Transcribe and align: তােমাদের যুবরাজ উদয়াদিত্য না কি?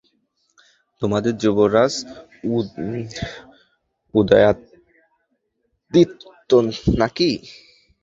তােমাদের 1.01 1.33
যুবরাজ 1.41 1.93
উদয়াদিত্য 4.13 5.29
না 6.99 7.07
কি? 7.15 7.29